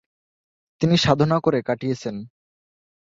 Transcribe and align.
তিনি 0.81 0.95
সাধনা 0.97 1.37
করে 1.39 1.59
কাটিয়েছেন। 1.61 2.15